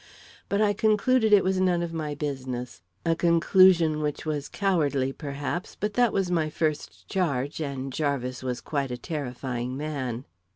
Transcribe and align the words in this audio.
But 0.49 0.61
I 0.63 0.73
concluded 0.73 1.31
it 1.31 1.43
was 1.43 1.59
none 1.59 1.83
of 1.83 1.93
my 1.93 2.15
business 2.15 2.81
a 3.05 3.15
conclusion 3.15 4.01
which 4.01 4.25
was 4.25 4.49
cowardly, 4.49 5.13
perhaps; 5.13 5.77
but 5.79 5.93
that 5.93 6.11
was 6.11 6.31
my 6.31 6.49
first 6.49 7.07
charge, 7.07 7.61
and 7.61 7.93
Jarvis 7.93 8.41
was 8.41 8.61
quite 8.61 8.89
a 8.89 8.97
terrifying 8.97 9.77
man." 9.77 10.25